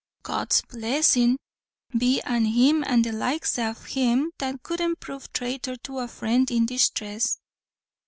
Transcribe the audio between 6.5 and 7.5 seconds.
disthress."